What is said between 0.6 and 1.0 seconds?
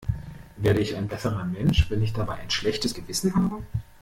ich